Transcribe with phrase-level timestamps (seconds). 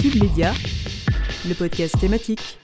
[0.00, 0.52] Cube Média,
[1.48, 2.58] le podcast thématique.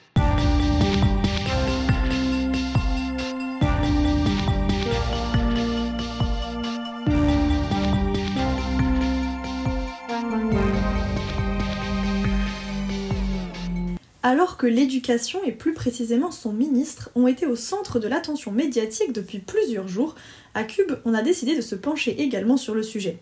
[14.24, 19.12] Alors que l'éducation et plus précisément son ministre ont été au centre de l'attention médiatique
[19.12, 20.14] depuis plusieurs jours,
[20.54, 23.18] à Cube, on a décidé de se pencher également sur le sujet.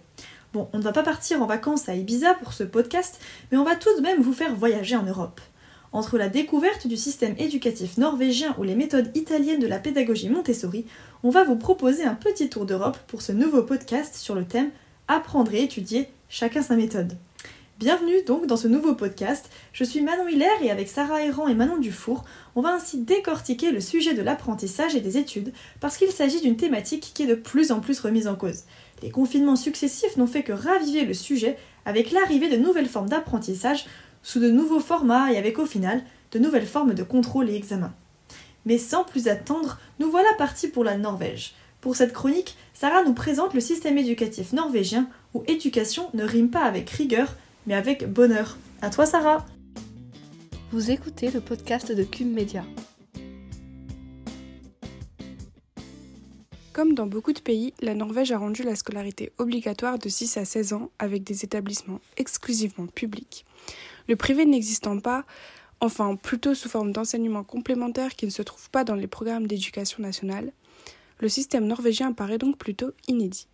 [0.53, 3.62] Bon, on ne va pas partir en vacances à Ibiza pour ce podcast, mais on
[3.62, 5.41] va tout de même vous faire voyager en Europe.
[5.93, 10.86] Entre la découverte du système éducatif norvégien ou les méthodes italiennes de la pédagogie Montessori,
[11.23, 14.71] on va vous proposer un petit tour d'Europe pour ce nouveau podcast sur le thème
[15.07, 17.17] Apprendre et étudier, chacun sa méthode.
[17.81, 19.48] Bienvenue donc dans ce nouveau podcast.
[19.73, 23.71] Je suis Manon Hiller et avec Sarah Errand et Manon Dufour, on va ainsi décortiquer
[23.71, 27.35] le sujet de l'apprentissage et des études parce qu'il s'agit d'une thématique qui est de
[27.35, 28.64] plus en plus remise en cause.
[29.03, 33.86] Les confinements successifs n'ont fait que raviver le sujet avec l'arrivée de nouvelles formes d'apprentissage
[34.23, 37.93] sous de nouveaux formats et avec au final de nouvelles formes de contrôle et examen.
[38.67, 41.55] Mais sans plus attendre, nous voilà partis pour la Norvège.
[41.81, 46.65] Pour cette chronique, Sarah nous présente le système éducatif norvégien où éducation ne rime pas
[46.65, 48.59] avec rigueur mais avec bonheur.
[48.83, 49.47] À toi, Sarah
[50.73, 52.65] Vous écoutez le podcast de Cube Media.
[56.81, 60.47] Comme dans beaucoup de pays, la Norvège a rendu la scolarité obligatoire de 6 à
[60.47, 63.45] 16 ans avec des établissements exclusivement publics.
[64.09, 65.27] Le privé n'existant pas,
[65.81, 70.03] enfin plutôt sous forme d'enseignement complémentaire qui ne se trouve pas dans les programmes d'éducation
[70.03, 70.53] nationale,
[71.19, 73.47] le système norvégien paraît donc plutôt inédit.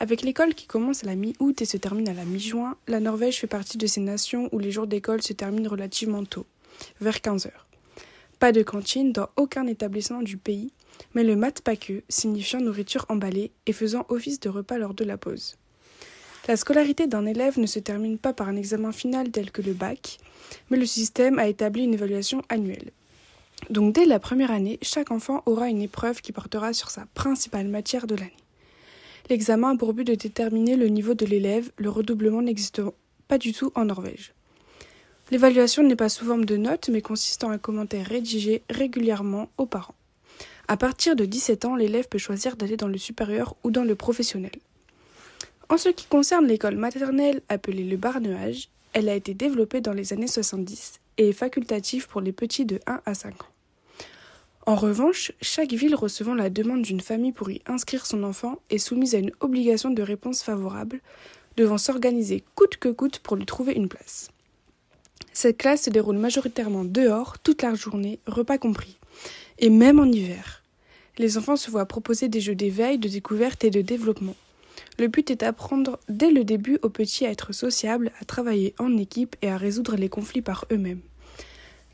[0.00, 3.40] Avec l'école qui commence à la mi-août et se termine à la mi-juin, la Norvège
[3.40, 6.46] fait partie de ces nations où les jours d'école se terminent relativement tôt,
[7.02, 7.66] vers 15 heures.
[8.38, 10.72] Pas de cantine dans aucun établissement du pays,
[11.14, 11.62] mais le mat
[12.08, 15.56] signifiant nourriture emballée et faisant office de repas lors de la pause.
[16.46, 19.72] La scolarité d'un élève ne se termine pas par un examen final tel que le
[19.72, 20.18] bac,
[20.70, 22.90] mais le système a établi une évaluation annuelle.
[23.70, 27.68] Donc dès la première année, chaque enfant aura une épreuve qui portera sur sa principale
[27.68, 28.36] matière de l'année.
[29.30, 32.82] L'examen a pour but de déterminer le niveau de l'élève, le redoublement n'existe
[33.26, 34.34] pas du tout en Norvège.
[35.30, 39.94] L'évaluation n'est pas sous de notes, mais consiste en un commentaire rédigé régulièrement aux parents.
[40.66, 43.94] À partir de 17 ans, l'élève peut choisir d'aller dans le supérieur ou dans le
[43.94, 44.52] professionnel.
[45.68, 50.12] En ce qui concerne l'école maternelle appelée le barneuage, elle a été développée dans les
[50.12, 53.46] années 70 et est facultative pour les petits de 1 à 5 ans.
[54.66, 58.78] En revanche, chaque ville recevant la demande d'une famille pour y inscrire son enfant est
[58.78, 61.00] soumise à une obligation de réponse favorable,
[61.58, 64.30] devant s'organiser coûte que coûte pour lui trouver une place.
[65.34, 68.96] Cette classe se déroule majoritairement dehors, toute la journée, repas compris,
[69.58, 70.62] et même en hiver.
[71.18, 74.34] Les enfants se voient proposer des jeux d'éveil, de découverte et de développement.
[74.98, 78.96] Le but est d'apprendre dès le début aux petits à être sociables, à travailler en
[78.96, 81.00] équipe et à résoudre les conflits par eux-mêmes,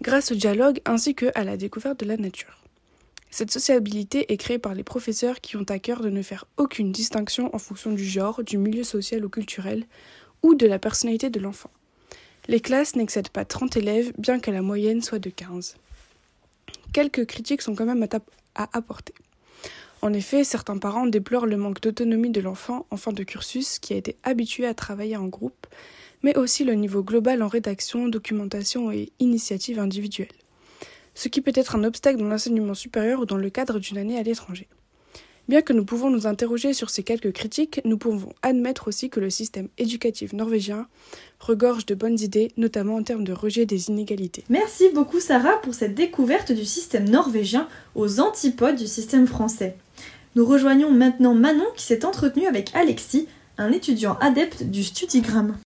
[0.03, 2.61] grâce au dialogue ainsi que à la découverte de la nature.
[3.31, 6.91] Cette sociabilité est créée par les professeurs qui ont à cœur de ne faire aucune
[6.91, 9.87] distinction en fonction du genre, du milieu social ou culturel,
[10.43, 11.71] ou de la personnalité de l'enfant.
[12.49, 15.77] Les classes n'excèdent pas 30 élèves, bien que la moyenne soit de 15.
[16.93, 18.07] Quelques critiques sont quand même
[18.55, 19.15] à, apporter.
[20.03, 23.93] En effet, certains parents déplorent le manque d'autonomie de l'enfant en fin de cursus qui
[23.93, 25.67] a été habitué à travailler en groupe,
[26.23, 30.29] mais aussi le niveau global en rédaction, documentation et initiative individuelle
[31.15, 34.19] ce qui peut être un obstacle dans l'enseignement supérieur ou dans le cadre d'une année
[34.19, 34.69] à l'étranger.
[35.51, 39.19] Bien que nous pouvons nous interroger sur ces quelques critiques, nous pouvons admettre aussi que
[39.19, 40.87] le système éducatif norvégien
[41.41, 44.45] regorge de bonnes idées, notamment en termes de rejet des inégalités.
[44.49, 47.67] Merci beaucoup Sarah pour cette découverte du système norvégien
[47.97, 49.77] aux antipodes du système français.
[50.37, 53.27] Nous rejoignons maintenant Manon qui s'est entretenue avec Alexis,
[53.59, 55.57] un étudiant adepte du Studigram.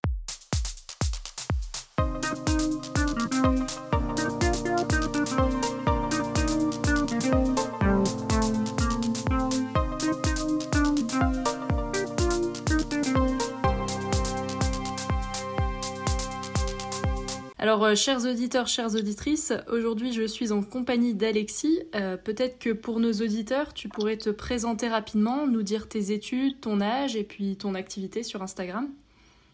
[17.57, 21.83] Alors, euh, chers auditeurs, chères auditrices, aujourd'hui je suis en compagnie d'Alexis.
[21.95, 26.59] Euh, peut-être que pour nos auditeurs, tu pourrais te présenter rapidement, nous dire tes études,
[26.59, 28.89] ton âge et puis ton activité sur Instagram.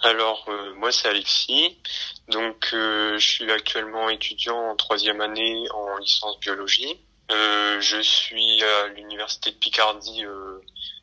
[0.01, 1.77] Alors, euh, moi c'est Alexis.
[2.27, 6.97] Donc, je suis actuellement étudiant en troisième année en licence biologie.
[7.29, 10.23] je suis à l'université de Picardie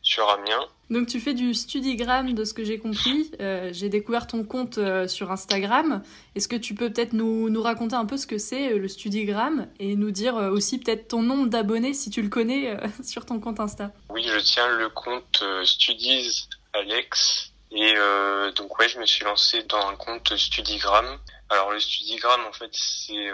[0.08, 0.66] sur Amiens.
[0.88, 3.30] Donc tu fais du studigram de ce que j'ai compris.
[3.40, 6.02] Euh, j'ai découvert ton compte euh, sur Instagram.
[6.34, 8.88] Est-ce que tu peux peut-être nous, nous, raconter un peu ce que c'est euh, le
[8.88, 12.74] studigram et nous dire aussi peut-être ton nombre d'abonnés si tu le connais
[13.04, 13.90] sur ton compte Insta?
[14.08, 17.94] Oui, je tiens le compte Studies Alex Et
[18.56, 21.18] donc ouais, je me suis lancé dans un compte Studigram.
[21.50, 23.28] Alors le Studigram, en fait, c'est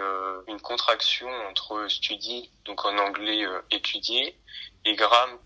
[0.47, 4.37] une contraction entre study, donc en anglais étudier,
[4.85, 4.95] et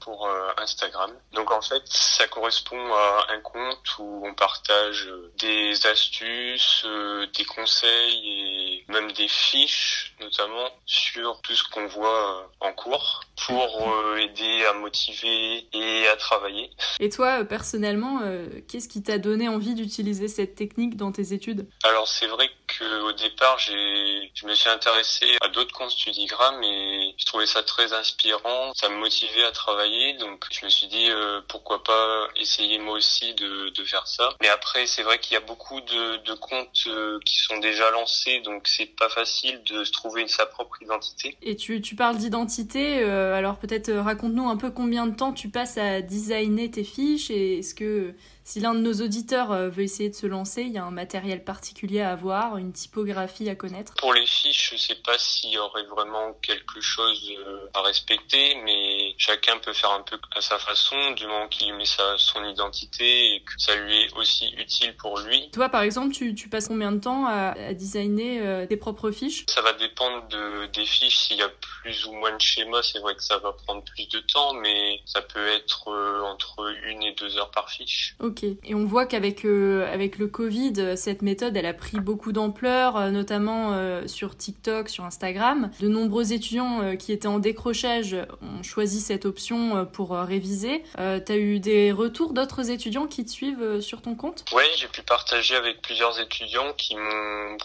[0.02, 1.12] pour euh, Instagram.
[1.34, 7.26] Donc en fait, ça correspond à un compte où on partage euh, des astuces, euh,
[7.36, 13.94] des conseils et même des fiches, notamment sur tout ce qu'on voit en cours pour
[14.18, 16.70] aider à motiver et à travailler.
[17.00, 18.22] Et toi, personnellement,
[18.68, 21.68] qu'est-ce qui t'a donné envie d'utiliser cette technique dans tes études?
[21.84, 22.48] Alors c'est vrai
[22.78, 27.64] qu'au départ, j'ai, je me suis intéressé à d'autres comptes Studigram et je trouvais ça
[27.64, 28.72] très inspirant.
[28.76, 32.94] Ça me motivait à travailler, donc je me suis dit euh, pourquoi pas essayer moi
[32.98, 34.30] aussi de, de faire ça.
[34.42, 37.90] Mais après, c'est vrai qu'il y a beaucoup de, de comptes euh, qui sont déjà
[37.92, 41.36] lancés, donc c'est pas facile de se trouver sa propre identité.
[41.42, 45.50] Et tu, tu parles d'identité, euh, alors peut-être raconte-nous un peu combien de temps tu
[45.50, 48.14] passes à designer tes fiches et est-ce que
[48.44, 50.92] si l'un de nos auditeurs euh, veut essayer de se lancer, il y a un
[50.92, 53.94] matériel particulier à avoir, une typographie à connaître?
[53.94, 58.58] Pour les fiches, je sais pas s'il y aurait vraiment quelque chose euh, à respecter,
[58.66, 62.44] mais chacun peut faire un peu à sa façon, du moment qu'il met sa, son
[62.46, 65.52] identité et que ça lui est aussi utile pour lui.
[65.52, 69.12] Toi, par exemple, tu, tu passes combien de temps à, à designer euh, tes propres
[69.12, 69.46] fiches?
[69.48, 71.18] Ça va dépendre de, des fiches.
[71.18, 74.08] S'il y a plus ou moins de schémas, c'est vrai que ça va prendre plus
[74.10, 75.90] de temps, mais ça peut être
[76.24, 78.16] entre une et deux heures par fiche.
[78.20, 78.44] Ok.
[78.44, 82.96] Et on voit qu'avec euh, avec le Covid, cette méthode, elle a pris beaucoup d'ampleur,
[82.96, 85.72] euh, notamment euh, sur TikTok, sur Instagram.
[85.82, 90.84] De nombreux étudiants qui étaient en décrochage ont choisi cette option pour réviser.
[90.96, 94.46] T'as eu des retours d'autres étudiants qui te suivent sur ton compte?
[94.54, 96.96] Oui, j'ai pu partager avec plusieurs étudiants qui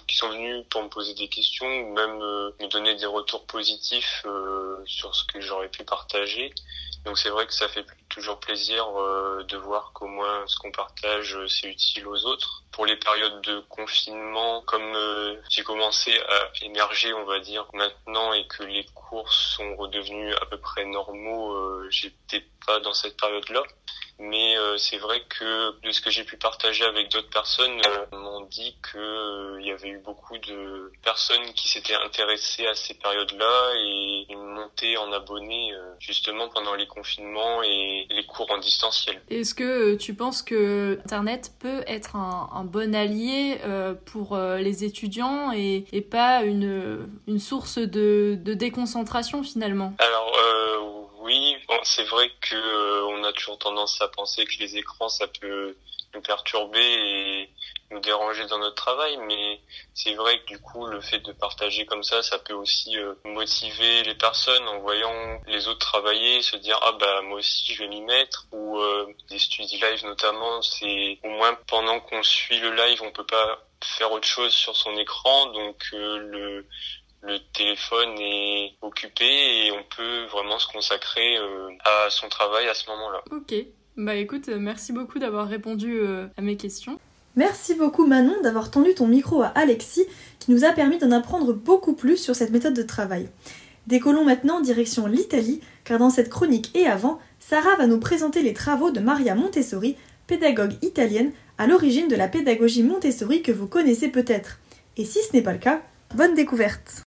[0.08, 4.24] sont venus pour me poser des questions ou même me donner des retours positifs
[4.86, 6.52] sur ce que j'aurais pu partager.
[7.04, 10.72] Donc c'est vrai que ça fait toujours plaisir euh, de voir qu'au moins ce qu'on
[10.72, 12.62] partage euh, c'est utile aux autres.
[12.72, 18.32] Pour les périodes de confinement, comme euh, j'ai commencé à émerger, on va dire maintenant
[18.32, 23.62] et que les cours sont redevenus à peu près normaux, j'étais pas dans cette période-là.
[24.18, 27.80] Mais c'est vrai que de ce que j'ai pu partager avec d'autres personnes,
[28.46, 32.94] dit que euh, il y avait eu beaucoup de personnes qui s'étaient intéressées à ces
[32.94, 39.20] périodes-là et une montée en abonnés justement pendant les confinements et les cours en distanciel.
[39.30, 43.58] Est-ce que tu penses que Internet peut être un, un bon allié
[44.06, 49.94] pour les étudiants et, et pas une, une source de, de déconcentration finalement?
[49.98, 50.32] Alors
[51.24, 55.08] oui, bon, c'est vrai que euh, on a toujours tendance à penser que les écrans
[55.08, 55.74] ça peut
[56.14, 57.48] nous perturber et
[57.90, 59.60] nous déranger dans notre travail, mais
[59.94, 63.14] c'est vrai que du coup le fait de partager comme ça, ça peut aussi euh,
[63.24, 67.82] motiver les personnes en voyant les autres travailler, se dire ah bah moi aussi je
[67.82, 72.58] vais m'y mettre ou euh, des studies live notamment, c'est au moins pendant qu'on suit
[72.58, 76.66] le live, on peut pas faire autre chose sur son écran, donc le
[77.26, 82.74] le téléphone est occupé et on peut vraiment se consacrer euh, à son travail à
[82.74, 83.22] ce moment-là.
[83.30, 83.54] Ok,
[83.96, 87.00] bah écoute, euh, merci beaucoup d'avoir répondu euh, à mes questions.
[87.36, 90.04] Merci beaucoup Manon d'avoir tendu ton micro à Alexis
[90.38, 93.28] qui nous a permis d'en apprendre beaucoup plus sur cette méthode de travail.
[93.88, 98.42] Décollons maintenant en direction l'Italie car dans cette chronique et avant, Sarah va nous présenter
[98.42, 99.96] les travaux de Maria Montessori,
[100.28, 104.60] pédagogue italienne à l'origine de la pédagogie Montessori que vous connaissez peut-être.
[104.96, 105.82] Et si ce n'est pas le cas,
[106.14, 107.02] bonne découverte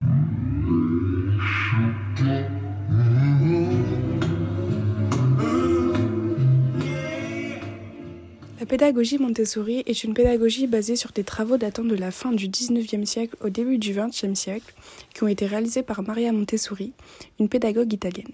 [8.63, 12.47] La pédagogie Montessori est une pédagogie basée sur des travaux datant de la fin du
[12.47, 14.73] XIXe siècle au début du XXe siècle,
[15.13, 16.93] qui ont été réalisés par Maria Montessori,
[17.41, 18.31] une pédagogue italienne.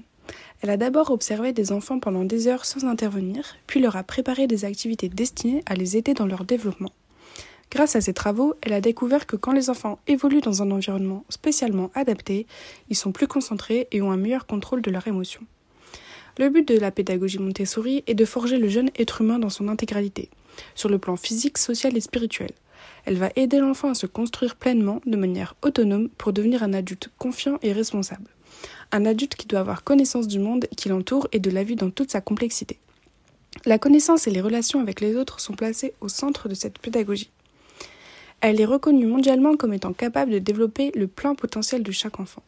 [0.62, 4.46] Elle a d'abord observé des enfants pendant des heures sans intervenir, puis leur a préparé
[4.46, 6.92] des activités destinées à les aider dans leur développement.
[7.72, 11.26] Grâce à ces travaux, elle a découvert que quand les enfants évoluent dans un environnement
[11.30, 12.46] spécialement adapté,
[12.92, 15.42] ils sont plus concentrés et ont un meilleur contrôle de leurs émotions.
[16.40, 19.68] Le but de la pédagogie Montessori est de forger le jeune être humain dans son
[19.68, 20.30] intégralité,
[20.74, 22.52] sur le plan physique, social et spirituel.
[23.04, 27.10] Elle va aider l'enfant à se construire pleinement, de manière autonome, pour devenir un adulte
[27.18, 28.30] confiant et responsable.
[28.94, 31.90] Un adulte qui doit avoir connaissance du monde qui l'entoure et de la vie dans
[31.90, 32.80] toute sa complexité.
[33.66, 37.32] La connaissance et les relations avec les autres sont placées au centre de cette pédagogie.
[38.40, 42.44] Elle est reconnue mondialement comme étant capable de développer le plein potentiel de chaque enfant.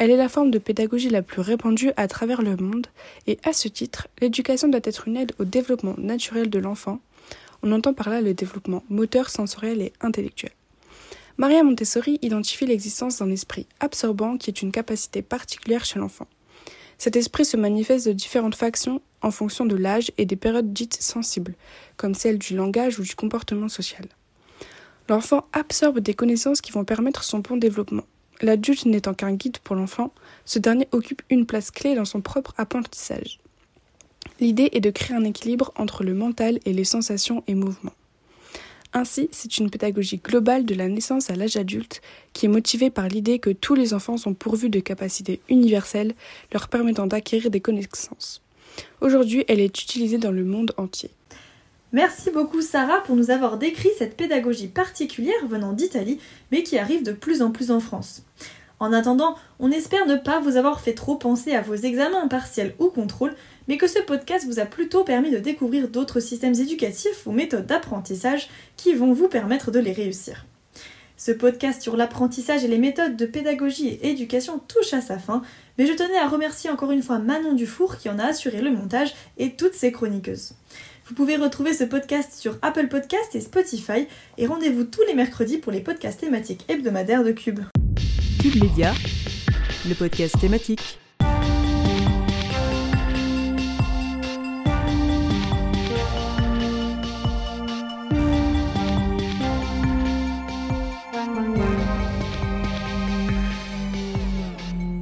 [0.00, 2.86] Elle est la forme de pédagogie la plus répandue à travers le monde
[3.26, 7.00] et à ce titre, l'éducation doit être une aide au développement naturel de l'enfant.
[7.64, 10.52] On entend par là le développement moteur, sensoriel et intellectuel.
[11.36, 16.28] Maria Montessori identifie l'existence d'un esprit absorbant qui est une capacité particulière chez l'enfant.
[16.96, 21.02] Cet esprit se manifeste de différentes factions en fonction de l'âge et des périodes dites
[21.02, 21.54] sensibles,
[21.96, 24.06] comme celle du langage ou du comportement social.
[25.08, 28.04] L'enfant absorbe des connaissances qui vont permettre son bon développement.
[28.40, 30.12] L'adulte n'étant qu'un guide pour l'enfant,
[30.44, 33.38] ce dernier occupe une place clé dans son propre apprentissage.
[34.40, 37.94] L'idée est de créer un équilibre entre le mental et les sensations et mouvements.
[38.94, 42.00] Ainsi, c'est une pédagogie globale de la naissance à l'âge adulte
[42.32, 46.14] qui est motivée par l'idée que tous les enfants sont pourvus de capacités universelles
[46.52, 48.40] leur permettant d'acquérir des connaissances.
[49.00, 51.10] Aujourd'hui, elle est utilisée dans le monde entier.
[51.92, 56.20] Merci beaucoup Sarah pour nous avoir décrit cette pédagogie particulière venant d'Italie,
[56.52, 58.24] mais qui arrive de plus en plus en France.
[58.78, 62.74] En attendant, on espère ne pas vous avoir fait trop penser à vos examens partiels
[62.78, 63.34] ou contrôles,
[63.68, 67.66] mais que ce podcast vous a plutôt permis de découvrir d'autres systèmes éducatifs ou méthodes
[67.66, 70.44] d'apprentissage qui vont vous permettre de les réussir.
[71.16, 75.42] Ce podcast sur l'apprentissage et les méthodes de pédagogie et éducation touche à sa fin,
[75.78, 78.70] mais je tenais à remercier encore une fois Manon Dufour qui en a assuré le
[78.70, 80.52] montage et toutes ses chroniqueuses.
[81.08, 85.56] Vous pouvez retrouver ce podcast sur Apple Podcast et Spotify et rendez-vous tous les mercredis
[85.56, 87.60] pour les podcasts thématiques hebdomadaires de Cube.
[88.38, 88.92] Cube Média,
[89.88, 90.98] le podcast thématique.